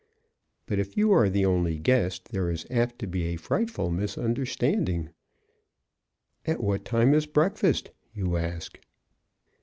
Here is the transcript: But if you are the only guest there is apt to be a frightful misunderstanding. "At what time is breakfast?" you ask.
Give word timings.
But 0.65 0.79
if 0.79 0.97
you 0.97 1.11
are 1.11 1.29
the 1.29 1.45
only 1.45 1.77
guest 1.77 2.29
there 2.31 2.49
is 2.49 2.65
apt 2.71 2.97
to 2.97 3.05
be 3.05 3.25
a 3.25 3.35
frightful 3.35 3.91
misunderstanding. 3.91 5.09
"At 6.43 6.59
what 6.63 6.85
time 6.85 7.13
is 7.13 7.27
breakfast?" 7.27 7.91
you 8.11 8.35
ask. 8.35 8.79